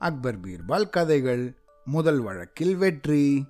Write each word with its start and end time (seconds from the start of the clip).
அக்பர் 0.00 0.40
பீர்பால் 0.40 0.90
கதைகள். 0.90 1.54
முதல் 1.84 2.20
வழக்கில் 2.20 2.76
வெற்றி. 2.76 3.46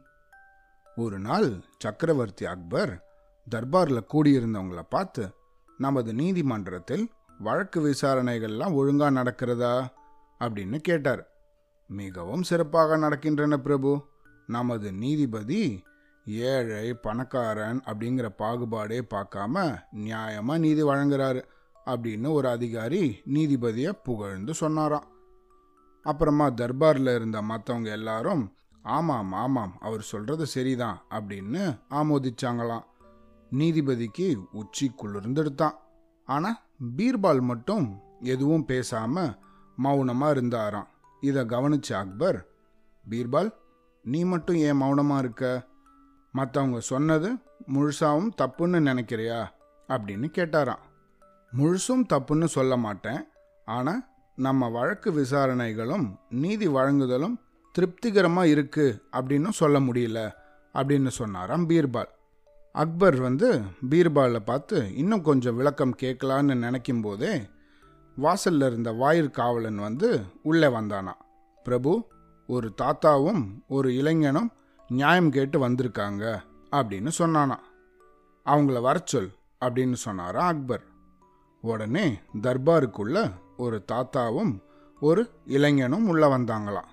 ஒரு 0.96 1.18
நாள் 1.18 1.64
சக்கரவர்த்தி 1.78 2.46
அக்பர் 2.46 3.04
தர்பாரில் 3.50 4.04
கூடியிருந்தவங்கள 4.14 4.82
பார்த்து 4.88 5.30
நமது 5.78 6.14
நீதிமன்றத்தில் 6.14 7.10
வழக்கு 7.38 7.80
விசாரணைகள்லாம் 7.80 8.74
ஒழுங்கா 8.74 9.10
நடக்கிறதா? 9.10 9.86
அப்படின்னு 10.40 10.76
கேட்டார். 10.76 11.30
மிகவும் 11.86 12.42
சிறப்பாக 12.42 12.96
நடக்கின்றன 12.96 13.56
பிரபு. 13.56 14.06
நமது 14.46 14.92
நீதிபதி 14.92 15.82
ஏழை 16.26 16.94
பணக்காரன் 16.94 17.80
அப்படிங்கிற 17.86 18.28
பாகுபாடே 18.38 19.00
பார்க்காம 19.14 19.78
நியாயமாக 19.96 20.58
நீதி 20.58 20.82
வழங்குறாரு 20.82 21.44
அப்படின்னு 21.86 22.32
ஒரு 22.32 22.48
அதிகாரி 22.48 23.22
நீதிபதியை 23.34 23.92
புகழ்ந்து 24.04 24.54
சொன்னாராம். 24.54 25.18
அப்புறமா 26.02 26.50
தர்பாரில் 26.50 27.14
இருந்த 27.14 27.42
மற்றவங்க 27.42 27.90
எல்லாரும் 27.90 28.54
ஆமாம் 28.82 29.32
ஆமாம் 29.32 29.76
அவர் 29.80 30.02
சொல்கிறது 30.02 30.46
சரிதான் 30.46 31.02
அப்படின்னு 31.10 31.78
ஆமோதிச்சாங்களாம். 31.90 32.84
நீதிபதிக்கு 33.50 34.44
உச்சி 34.52 34.92
குளிர்ந்தெடுத்தான். 34.96 35.74
ஆனால் 36.24 36.58
பீர்பால் 36.96 37.40
மட்டும் 37.40 38.00
எதுவும் 38.20 38.64
பேசாமல் 38.64 39.38
மௌனமாக 39.76 40.32
இருந்தாராம். 40.32 40.88
இதை 41.20 41.44
கவனிச்ச 41.44 41.92
அக்பர் 41.92 42.46
பீர்பால் 43.10 43.54
நீ 44.02 44.24
மட்டும் 44.24 44.56
ஏன் 44.56 44.76
மௌனமாக 44.76 45.20
இருக்க? 45.20 45.66
மற்றவங்க 46.34 46.78
சொன்னது 46.78 47.34
முழுசாவும் 47.74 48.30
தப்புன்னு 48.42 48.80
நினைக்கிறியா? 48.80 49.52
அப்படின்னு 49.88 50.28
கேட்டாராம். 50.36 50.84
முழுசும் 51.56 52.04
தப்புன்னு 52.08 52.44
சொல்ல 52.44 52.76
மாட்டேன். 52.76 53.24
ஆனால் 53.64 54.09
நம்ம 54.40 54.68
வழக்கு 54.68 55.12
விசாரணைகளும் 55.12 56.16
நீதி 56.30 56.68
வழங்குதலும் 56.68 57.34
திருப்திகரமாக 57.72 58.48
இருக்கு 58.48 59.02
அப்படின்னு 59.12 59.48
சொல்ல 59.48 59.80
முடியல 59.80 60.32
அப்படின்னு 60.74 61.08
சொன்னாராம் 61.08 61.68
பீர்பால். 61.68 62.08
அக்பர் 62.72 63.16
வந்து 63.20 63.60
பீர்பாலை 63.90 64.36
பார்த்து 64.36 64.96
இன்னும் 64.96 65.22
கொஞ்சம் 65.22 65.56
விளக்கம் 65.56 65.96
கேட்கலான்னு 66.02 66.54
நினைக்கும் 66.54 67.00
போதே 67.00 67.42
வாசல்ல 68.22 68.66
இருந்த 68.66 68.92
வாயிற் 68.92 69.32
காவலன் 69.32 69.76
வந்து 69.76 70.22
உள்ளே 70.42 70.66
வந்தானா. 70.66 71.12
பிரபு 71.64 72.06
ஒரு 72.46 72.72
தாத்தாவும் 72.82 73.44
ஒரு 73.68 73.94
இளைஞனும் 73.94 74.52
நியாயம் 74.88 75.30
கேட்டு 75.30 75.68
வந்திருக்காங்க 75.68 76.42
அப்படின்னு 76.70 77.10
சொன்னானா. 77.18 77.58
அவங்கள 78.46 78.80
வரச்சொல் 78.80 79.30
அப்படின்னு 79.60 79.92
சொன்னாரா 79.92 80.46
அக்பர். 80.46 80.84
உடனே 81.60 82.18
தர்பாருக்குள்ள 82.42 83.30
ஒரு 83.60 83.84
தாத்தாவும் 83.92 84.62
ஒரு 85.00 85.30
இளைஞனும் 85.46 86.08
உள்ளே 86.08 86.26
வந்தாங்களாம். 86.26 86.90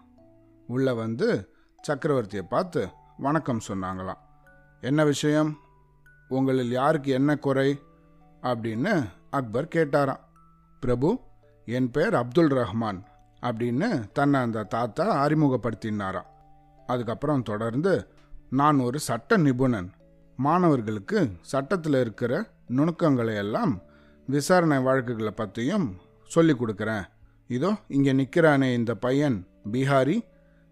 உள்ளே 0.67 0.91
வந்து 0.91 1.53
சக்கரவர்த்தியை 1.87 2.41
பார்த்து 2.41 2.87
வணக்கம் 3.17 3.59
சொன்னாங்களாம். 3.67 4.17
என்ன 4.81 5.03
விஷயம்? 5.03 5.57
உங்களில் 6.27 6.71
யாருக்கு 6.71 7.11
என்ன 7.11 7.37
குறை? 7.37 7.79
அப்படின்னு 8.41 9.07
அக்பர் 9.29 9.67
கேட்டாராம். 9.75 10.19
பிரபு 10.79 11.19
என் 11.65 11.91
பேர் 11.91 12.15
அப்துல் 12.15 12.47
ரஹ்மான் 12.47 13.03
அப்படின்னு 13.41 14.11
தன்னை 14.11 14.41
அந்த 14.41 14.63
தாத்தா 14.63 15.27
அறிமுகப்படுத்தினாராம். 15.27 16.27
அதுக்கப்புறம் 16.87 17.43
தொடர்ந்து 17.43 18.07
நான் 18.49 18.79
ஒரு 18.79 18.99
சட்ட 18.99 19.37
நிபுணன். 19.37 19.91
மாணவர்களுக்கு 20.35 21.31
சட்டத்தில் 21.41 21.93
இருக்கிற 21.93 22.49
நுணுக்கங்களை 22.67 23.35
எல்லாம் 23.35 23.81
விசாரணை 24.27 24.77
வழக்குகளை 24.77 25.31
பற்றியும் 25.31 26.05
சொல்லி 26.35 26.53
கொடுக்குறேன் 26.53 27.05
இதோ 27.49 27.71
இங்கே 27.95 28.13
நிற்கிறானே 28.19 28.69
இந்த 28.79 28.93
பையன் 29.05 29.37
பீகாரி 29.73 30.17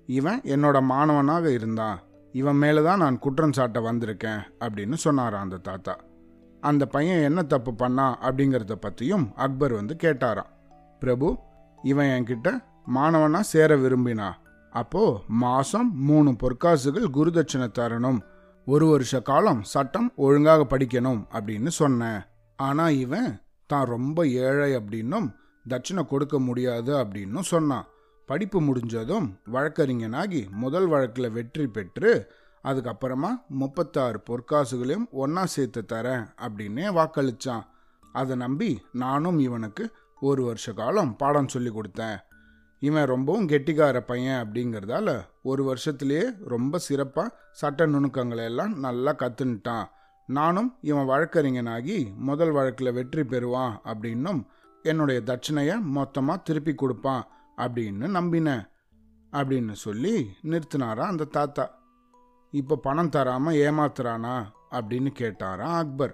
இவன் 0.09 0.41
என்னோட 0.53 0.77
மாணவனாக 0.91 1.45
இருந்தான். 1.57 1.97
இவன் 2.33 2.59
மேலே 2.63 2.81
தான் 2.87 3.01
நான் 3.03 3.21
குற்றம் 3.23 3.55
சாட்ட 3.57 3.79
வந்திருக்கேன் 3.87 4.41
அப்படின்னு 4.63 4.97
சொன்னாராம் 5.03 5.45
அந்த 5.45 5.57
தாத்தா. 5.67 5.93
அந்த 6.69 6.83
பையன் 6.95 7.25
என்ன 7.27 7.39
தப்பு 7.53 7.71
பண்ணா 7.81 8.07
அப்படிங்கிறத 8.27 8.75
பற்றியும் 8.85 9.25
அக்பர் 9.45 9.73
வந்து 9.79 9.95
கேட்டாராம். 10.03 10.51
பிரபு 11.01 11.27
இவன் 11.79 12.11
என்கிட்ட 12.15 12.49
மாணவனாக 12.97 13.49
சேர 13.53 13.71
விரும்பினா 13.83 14.29
அப்போ 14.73 15.03
மாதம் 15.43 15.89
மூணு 16.07 16.29
பொற்காசுகள் 16.41 17.07
குருதட்சணை 17.17 17.67
தரணும். 17.79 18.19
ஒரு 18.67 18.85
வருஷ 18.91 19.15
காலம் 19.29 19.61
சட்டம் 19.73 20.09
ஒழுங்காக 20.25 20.61
படிக்கணும் 20.71 21.21
அப்படின்னு 21.35 21.71
சொன்னேன். 21.81 22.21
ஆனால் 22.59 22.97
இவன் 23.03 23.29
தான் 23.69 23.89
ரொம்ப 23.93 24.19
ஏழை 24.45 24.69
அப்படின்னும் 24.79 25.27
தட்சிணை 25.69 26.03
கொடுக்க 26.05 26.35
முடியாது 26.39 26.91
அப்படின்னும் 27.01 27.49
சொன்னான். 27.53 27.87
படிப்பு 28.29 28.59
முடிஞ்சதும் 28.61 29.27
வழக்கறிஞனாகி 29.53 30.41
முதல் 30.63 30.87
வழக்கில் 30.87 31.35
வெற்றி 31.37 31.65
பெற்று 31.67 32.11
அதுக்கப்புறமா 32.63 33.31
முப்பத்தாறு 33.61 34.19
பொற்காசுகளையும் 34.29 35.07
ஒன்றா 35.23 35.43
சேர்த்து 35.45 35.81
தரேன் 35.93 36.23
அப்படின்னே 36.45 36.85
வாக்களிச்சான். 36.97 37.65
அதை 38.13 38.35
நம்பி 38.35 38.71
நானும் 39.03 39.39
இவனுக்கு 39.39 39.85
ஒரு 40.21 40.41
வருஷ 40.43 40.73
காலம் 40.73 41.11
பாடம் 41.15 41.51
சொல்லி 41.53 41.71
கொடுத்தேன். 41.71 42.17
இவன் 42.81 43.09
ரொம்பவும் 43.11 43.49
கெட்டிக்கார 43.51 43.97
பையன் 43.99 44.39
அப்படிங்கிறதால 44.43 45.09
ஒரு 45.41 45.61
வருஷத்துலேயே 45.69 46.25
ரொம்ப 46.53 46.77
சிறப்பாக 46.77 47.33
சட்ட 47.51 47.85
நுணுக்கங்களை 47.85 48.43
எல்லாம் 48.43 48.73
நல்லா 48.79 49.11
கற்றுன்ட்டான் 49.21 49.87
நானும் 50.29 50.69
இவன் 50.81 51.09
வழக்கறிஞனாகி 51.11 51.97
முதல் 52.29 52.51
வழக்கில் 52.51 52.95
வெற்றி 52.97 53.23
பெறுவான் 53.23 53.75
அப்படின்னும் 53.83 54.41
என்னுடைய 54.85 55.19
தட்சணையை 55.25 55.75
மொத்தமாக 55.97 56.43
திருப்பி 56.43 56.73
கொடுப்பான் 56.75 57.23
அப்படின்னு 57.57 58.07
நம்பினேன் 58.17 58.63
அப்படின்னு 59.33 59.73
சொல்லி 59.85 60.13
நிறுத்தினாரா 60.43 61.05
அந்த 61.11 61.29
தாத்தா. 61.37 61.65
இப்போ 62.53 62.75
பணம் 62.75 63.09
தராமல் 63.09 63.59
ஏமாத்துறானா 63.67 64.35
அப்படின்னு 64.71 65.11
கேட்டாராம் 65.19 65.75
அக்பர். 65.75 66.13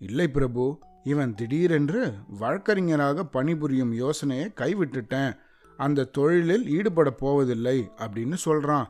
இல்லை 0.00 0.26
பிரபு 0.28 0.64
இவன் 1.04 1.34
திடீரென்று 1.34 2.00
வழக்கறிஞராக 2.38 3.24
பணிபுரியும் 3.24 3.92
யோசனையை 3.92 4.46
கைவிட்டுட்டேன். 4.56 5.32
அந்த 5.76 6.08
தொழிலில் 6.16 6.66
ஈடுபட 6.68 7.10
போவதில்லை 7.22 7.78
அப்படின்னு 7.96 8.38
சொல்கிறான் 8.46 8.88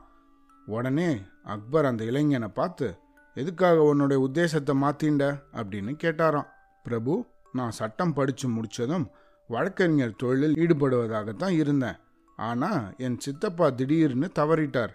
உடனே 0.66 1.10
அக்பர் 1.54 1.88
அந்த 1.90 2.02
இளைஞனை 2.04 2.48
பார்த்து 2.48 2.88
எதுக்காக 3.36 3.82
உன்னுடைய 3.82 4.18
உத்தேசத்தை 4.26 4.74
மாத்திண்ட? 4.84 5.24
அப்படின்னு 5.52 5.92
கேட்டாராம். 6.04 6.48
பிரபு 6.82 7.14
நான் 7.60 7.78
சட்டம் 7.80 8.16
படித்து 8.18 8.46
முடித்ததும் 8.48 9.06
வழக்கறிஞர் 9.50 10.18
தொழிலில் 10.18 10.58
ஈடுபடுவதாகத்தான் 10.62 11.54
இருந்தேன். 11.56 11.98
ஆனால் 12.38 12.82
என் 12.98 13.20
சித்தப்பா 13.20 13.66
திடீர்னு 13.70 14.28
தவறிட்டார். 14.38 14.92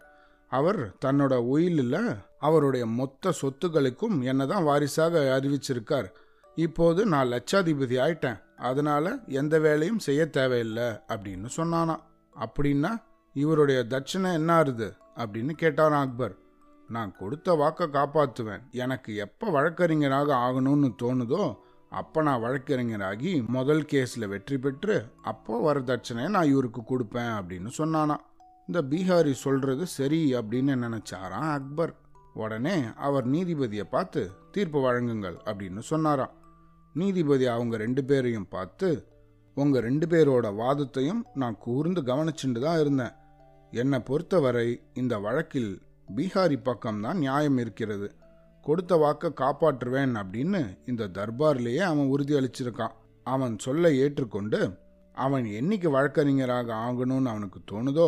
அவர் 0.52 0.82
தன்னோட 1.06 1.36
உயிலில் 1.54 2.02
அவருடைய 2.40 2.86
மொத்த 3.00 3.34
சொத்துக்களுக்கும் 3.42 4.18
என்னை 4.24 4.46
தான் 4.48 4.64
வாரிசாக 4.64 5.22
அறிவிச்சிருக்கார். 5.38 6.10
இப்போது 6.56 7.02
நான் 7.06 7.32
லட்சாதிபதி 7.32 7.98
ஆயிட்டேன். 8.06 8.40
அதனால 8.70 9.14
எந்த 9.40 9.56
வேலையும் 9.60 10.04
செய்ய 10.08 10.22
தேவையில்லை 10.38 10.88
அப்படின்னு 11.08 11.50
சொன்னானா. 11.58 11.96
அப்படின்னா 12.36 12.92
இவருடைய 13.36 13.80
தட்சணை 13.90 14.32
என்ன 14.34 14.50
ஆறுது? 14.60 14.90
அப்படின்னு 15.16 15.54
கேட்டான் 15.62 16.00
அக்பர். 16.04 16.36
நான் 16.90 17.12
கொடுத்த 17.20 17.54
வாக்கை 17.54 17.86
காப்பாற்றுவேன் 17.88 18.64
எனக்கு 18.72 19.12
எப்போ 19.26 19.46
வழக்கறிஞராக 19.50 20.30
ஆகணும்னு 20.46 20.90
தோணுதோ 21.02 21.44
அப்போ 22.00 22.20
நான் 22.22 22.44
வழக்கறிஞராகி 22.44 23.32
முதல் 23.48 23.84
கேஸில் 23.92 24.28
வெற்றி 24.28 24.58
பெற்று 24.58 24.96
அப்போ 25.22 25.56
வரதட்சணையை 25.66 26.30
நான் 26.30 26.52
இவருக்கு 26.52 26.82
கொடுப்பேன் 26.82 27.34
அப்படின்னு 27.40 27.70
சொன்னானா. 27.78 28.16
இந்த 28.68 28.80
பீகாரி 28.92 29.32
சொல்கிறது 29.32 29.86
சரி 29.88 30.22
அப்படின்னு 30.34 30.76
நினச்சாராம் 30.86 31.50
அக்பர். 31.58 31.94
உடனே 32.34 32.76
அவர் 33.08 33.26
நீதிபதியை 33.32 33.86
பார்த்து 33.90 34.22
தீர்ப்பு 34.52 34.80
வழங்குங்கள் 34.80 35.38
அப்படின்னு 35.46 35.82
சொன்னாராம் 35.92 36.34
நீதிபதி 36.96 37.46
அவங்க 37.48 37.76
ரெண்டு 37.78 38.04
பேரையும் 38.04 38.50
பார்த்து 38.50 38.90
உங்கள் 39.58 39.82
ரெண்டு 39.82 40.06
பேரோட 40.08 40.48
வாதத்தையும் 40.56 41.22
நான் 41.34 41.58
கூர்ந்து 41.58 42.02
கவனிச்சுட்டு 42.02 42.60
தான் 42.60 42.80
இருந்தேன். 42.80 43.16
என்னை 43.72 44.00
பொறுத்தவரை 44.00 44.68
இந்த 44.94 45.14
வழக்கில் 45.20 45.72
பீகாரி 46.16 46.58
பக்கம்தான் 46.66 47.22
நியாயம் 47.26 47.58
இருக்கிறது. 47.58 48.08
கொடுத்த 48.64 48.96
வாக்கை 48.96 49.30
காப்பாற்றுவேன் 49.36 50.14
அப்படின்னு 50.22 50.62
இந்த 50.86 51.04
தர்பார்லேயே 51.18 51.84
அவன் 51.92 52.12
உறுதி 52.14 52.34
அளிச்சிருக்கான். 52.40 52.96
அவன் 53.28 53.54
சொல்ல 53.66 53.94
ஏற்றுக்கொண்டு 53.94 54.60
அவன் 55.18 55.46
என்னைக்கு 55.60 55.90
வழக்கறிஞராக 55.90 56.70
ஆகணும்னு 56.86 57.32
அவனுக்கு 57.34 57.60
தோணுதோ 57.72 58.08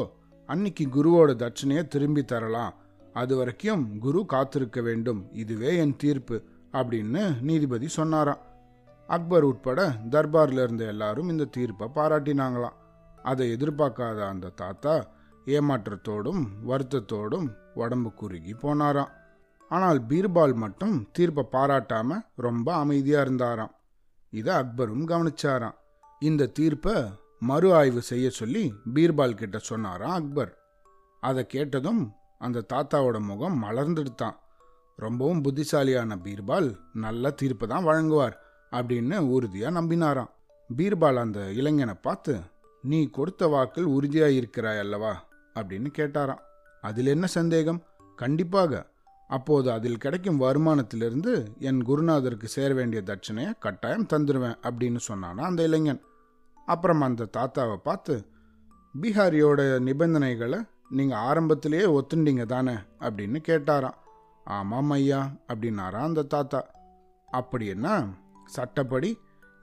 அன்னைக்கு 0.49 0.85
குருவோட 0.95 1.31
தட்சணையை 1.41 1.83
திரும்பி 1.87 2.23
தரலாம். 2.23 2.73
அது 3.13 3.33
வரைக்கும் 3.37 3.83
குரு 3.99 4.21
காத்திருக்க 4.25 4.79
வேண்டும். 4.81 5.21
இதுவே 5.33 5.71
என் 5.77 5.95
தீர்ப்பு 5.95 6.37
அப்படின்னு 6.71 7.21
நீதிபதி 7.41 7.87
சொன்னாராம். 7.87 8.41
அக்பர் 9.09 9.43
உட்பட 9.43 9.79
தர்பாரில் 10.09 10.61
இருந்த 10.63 10.83
எல்லாரும் 10.85 11.29
இந்த 11.29 11.45
தீர்ப்பை 11.45 11.87
பாராட்டினாங்களாம். 11.95 12.79
அதை 13.23 13.45
எதிர்பார்க்காத 13.53 14.19
அந்த 14.27 14.53
தாத்தா 14.55 14.95
ஏமாற்றத்தோடும் 15.45 16.41
வருத்தத்தோடும் 16.67 17.47
உடம்பு 17.73 18.11
குறுகி 18.13 18.53
போனாராம். 18.53 19.13
ஆனால் 19.69 20.01
பீர்பால் 20.07 20.53
மட்டும் 20.53 21.07
தீர்ப்பை 21.11 21.45
பாராட்டாம 21.51 22.25
ரொம்ப 22.35 22.75
அமைதியா 22.75 23.21
இருந்தாராம். 23.21 23.75
இதை 24.29 24.55
அக்பரும் 24.55 25.05
கவனிச்சாராம். 25.07 25.75
இந்த 26.19 26.45
தீர்ப்பை 26.45 27.03
மறு 27.39 27.75
ஆய்வு 27.75 28.01
செய்ய 28.01 28.29
சொல்லி 28.29 28.73
பீர்பால் 28.93 29.33
கிட்ட 29.33 29.57
சொன்னாராம் 29.57 30.11
அக்பர். 30.11 30.57
அதை 31.21 31.45
கேட்டதும் 31.45 32.13
அந்த 32.37 32.65
தாத்தாவோட 32.73 33.19
முகம் 33.19 33.63
மலர்ந்துடுத்தான். 33.63 34.35
ரொம்பவும் 34.95 35.41
புத்திசாலியான 35.41 36.15
பீர்பால் 36.15 36.75
நல்ல 36.93 37.31
தீர்ப்பு 37.31 37.67
தான் 37.67 37.85
வழங்குவார் 37.85 38.33
அப்படின்னு 38.71 39.17
உறுதியாக 39.17 39.81
நம்பினாராம். 39.81 40.29
பீர்பால் 40.77 41.15
அந்த 41.15 41.51
இளைஞனை 41.51 41.93
பார்த்து 41.93 42.39
நீ 42.81 43.09
கொடுத்த 43.09 43.47
வாக்கில் 43.47 43.83
உறுதியாக 43.83 44.31
இருக்கிறாய் 44.31 44.77
அல்லவா? 44.77 45.25
அப்படின்னு 45.55 45.87
கேட்டாராம். 45.97 46.39
அதில் 46.81 47.05
என்ன 47.05 47.25
சந்தேகம்? 47.25 47.83
கண்டிப்பாக. 48.15 48.93
அப்போது 49.29 49.71
அதில் 49.71 49.97
கிடைக்கும் 49.97 50.41
வருமானத்திலிருந்து 50.41 51.33
என் 51.59 51.81
குருநாதருக்கு 51.83 52.43
சேர 52.43 52.73
வேண்டிய 52.73 53.01
தட்சணையை 53.05 53.51
கட்டாயம் 53.59 54.09
தந்துடுவேன் 54.13 54.57
அப்படின்னு 54.67 54.99
சொன்னானா 55.07 55.43
அந்த 55.49 55.63
இளைஞன். 55.63 56.01
அப்புறம் 56.67 57.01
அந்த 57.01 57.29
தாத்தாவை 57.37 57.75
பார்த்து 57.75 58.15
பீகாரியோட 59.01 59.79
நிபந்தனைகளை 59.79 60.59
நீங்கள் 60.89 61.17
ஆரம்பத்திலேயே 61.17 61.85
ஒத்துண்டீங்க 61.97 62.45
தானே? 62.45 62.75
அப்படின்னு 62.99 63.39
கேட்டாராம். 63.49 63.97
ஆமாம் 64.45 64.89
ஐயா 64.89 65.31
அப்படின்னாராம் 65.47 66.09
அந்த 66.09 66.23
தாத்தா. 66.23 66.61
அப்படின்னா 67.27 67.93
சட்டப்படி 68.45 69.09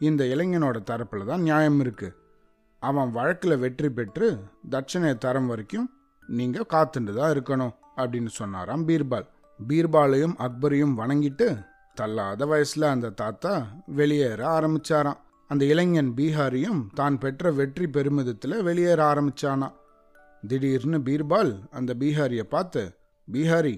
இந்த 0.00 0.24
இளைஞனோட 0.24 0.78
தரப்பில் 0.90 1.24
தான் 1.24 1.42
நியாயம் 1.42 1.80
இருக்குது 1.84 2.16
அவன் 2.82 3.10
வழக்கில் 3.12 3.56
வெற்றி 3.58 3.90
பெற்று 3.90 4.28
தட்சணையை 4.70 5.18
தரம் 5.18 5.46
வரைக்கும் 5.46 5.90
நீங்கள் 6.28 6.70
காத்துண்டு 6.74 7.12
தான் 7.14 7.32
இருக்கணும் 7.34 7.74
அப்படின்னு 7.96 8.26
சொன்னாராம் 8.26 8.86
பீர்பால். 8.88 9.28
பீர்பாலையும் 9.68 10.34
அக்பரையும் 10.46 10.96
வணங்கிட்டு 11.00 11.46
தள்ளாத 11.96 12.46
வயசுல 12.46 12.88
அந்த 12.94 13.14
தாத்தா 13.20 13.52
வெளியேற 13.98 14.40
ஆரம்பிச்சாராம். 14.58 15.20
அந்த 15.50 15.62
இளைஞன் 15.64 16.10
பீகாரியும் 16.18 16.80
தான் 16.94 17.16
பெற்ற 17.18 17.50
வெற்றி 17.52 17.86
பெருமிதத்தில் 17.86 18.56
வெளியேற 18.62 19.00
ஆரம்பிச்சானா 19.12 19.68
திடீர்னு 20.42 20.98
பீர்பால் 20.98 21.52
அந்த 21.70 21.90
பீகாரியை 21.94 22.44
பார்த்து 22.54 22.82
பீகாரி 23.28 23.74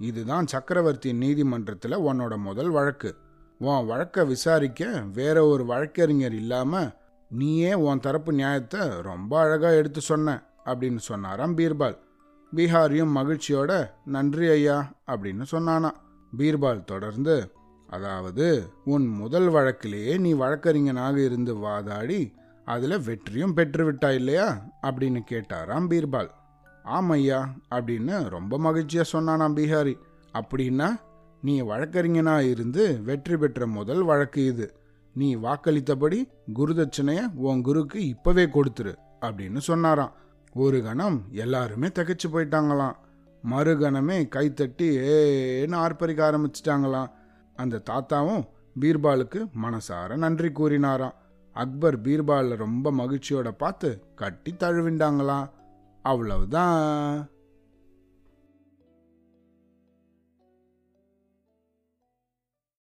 இதுதான் 0.00 0.46
சக்கரவர்த்தி 0.46 1.10
நீதிமன்றத்தில் 1.22 2.04
உன்னோட 2.08 2.34
முதல் 2.38 2.70
வழக்கு. 2.70 3.10
உன் 3.60 3.86
வழக்கை 3.86 4.22
விசாரிக்க 4.26 4.88
வேற 5.18 5.36
ஒரு 5.46 5.64
வழக்கறிஞர் 5.64 6.36
இல்லாமல் 6.40 6.90
நீயே 7.30 7.70
உன் 7.84 8.02
தரப்பு 8.06 8.32
நியாயத்தை 8.32 8.82
ரொம்ப 9.10 9.32
அழகாக 9.40 9.78
எடுத்து 9.82 10.00
சொன்ன 10.00 10.34
அப்படின்னு 10.64 11.02
சொன்னாராம் 11.10 11.56
பீர்பால். 11.58 11.96
பீகாரியும் 12.56 13.14
மகிழ்ச்சியோட 13.14 13.90
நன்றி 14.04 14.48
ஐயா 14.48 14.92
அப்படின்னு 15.06 15.44
சொன்னானா. 15.50 15.90
பீர்பால் 16.38 16.84
தொடர்ந்து 16.84 17.50
அதாவது 17.88 18.68
உன் 18.84 19.06
முதல் 19.06 19.48
வழக்கிலேயே 19.48 20.18
நீ 20.18 20.32
வழக்கறிஞனாக 20.32 21.24
இருந்து 21.24 21.54
வாதாடி 21.54 22.32
அதில் 22.64 23.02
வெற்றியும் 23.02 23.54
பெற்று 23.54 23.92
விட்டா 23.92 24.14
இல்லையா? 24.14 24.62
அப்படின்னு 24.82 25.20
கேட்டாராம் 25.30 25.88
பீர்பால். 25.90 26.28
ஆமையா 26.84 27.46
அப்படின்னு 27.70 28.28
ரொம்ப 28.28 28.58
மகிழ்ச்சியாக 28.58 29.12
சொன்னானாம் 29.12 29.56
பீகாரி. 29.56 29.94
அப்படின்னா 30.32 31.00
நீ 31.42 31.60
வழக்கறிஞனாக 31.60 32.50
இருந்து 32.50 33.02
வெற்றி 33.02 33.36
பெற்ற 33.36 33.66
முதல் 33.66 34.02
வழக்கு 34.02 34.46
இது. 34.46 34.76
நீ 35.14 35.36
வாக்களித்தபடி 35.36 36.28
குருதட்சணையை 36.54 37.34
உன் 37.34 37.64
குருக்கு 37.64 38.14
இப்போவே 38.14 38.46
கொடுத்துரு 38.48 38.96
அப்படின்னு 39.20 39.58
சொன்னாராம். 39.58 40.12
ஒரு 40.56 40.82
கணம் 40.82 41.22
எல்லாருமே 41.30 41.86
தகைச்சு 41.86 42.28
போயிட்டாங்களாம். 42.32 42.96
மறுகணமே 43.50 44.28
கைத்தட்டி 44.36 44.88
ஏன்னு 45.12 45.76
ஆர்ப்பரிக்க 45.76 46.22
ஆரம்பிச்சிட்டாங்களாம். 46.30 47.10
அந்த 47.54 47.82
தாத்தாவும் 47.90 48.44
பீர்பாலுக்கு 48.80 49.50
மனசார 49.62 50.16
நன்றி 50.16 50.48
கூறினாராம். 50.48 51.14
அக்பர் 51.52 52.00
பீர்பாலில் 52.00 52.56
ரொம்ப 52.56 52.92
மகிழ்ச்சியோட 52.92 53.50
பார்த்து 53.50 54.02
கட்டி 54.14 54.54
தழுவிண்டாங்களாம். 54.58 55.50
அவ்வளவுதான். 56.02 57.28